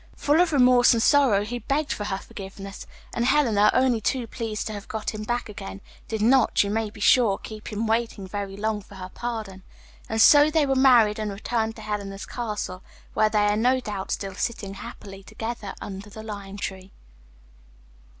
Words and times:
Full 0.15 0.41
of 0.41 0.51
remorse 0.51 0.95
and 0.95 1.03
sorrow, 1.03 1.43
he 1.45 1.59
begged 1.59 1.93
for 1.93 2.05
her 2.05 2.17
forgiveness, 2.17 2.87
and 3.13 3.23
Helena, 3.23 3.69
only 3.71 4.01
too 4.01 4.25
pleased 4.25 4.65
to 4.65 4.73
have 4.73 4.87
got 4.87 5.11
him 5.13 5.21
back 5.21 5.47
again, 5.47 5.79
did 6.07 6.23
not, 6.23 6.63
you 6.63 6.71
may 6.71 6.89
be 6.89 6.99
sure, 6.99 7.37
keep 7.37 7.67
him 7.67 7.85
waiting 7.85 8.25
very 8.25 8.57
long 8.57 8.81
for 8.81 8.95
her 8.95 9.11
pardon, 9.13 9.61
and 10.09 10.19
so 10.19 10.49
they 10.49 10.65
were 10.65 10.73
married 10.73 11.19
and 11.19 11.29
returned 11.31 11.75
to 11.75 11.83
Helena's 11.83 12.25
castle, 12.25 12.81
where 13.13 13.29
they 13.29 13.45
are 13.45 13.55
no 13.55 13.79
doubt 13.79 14.09
still 14.09 14.33
sitting 14.33 14.73
happily 14.73 15.21
together 15.21 15.75
under 15.81 16.09
the 16.09 16.23
lime 16.23 16.57
tree. 16.57 16.91